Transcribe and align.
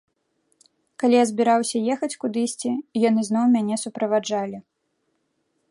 Калі 1.03 1.15
я 1.15 1.25
збіраўся 1.31 1.77
ехаць 1.95 2.19
кудысьці, 2.23 2.71
яны 3.07 3.21
зноў 3.29 3.45
мяне 3.57 3.75
суправаджалі. 3.83 4.57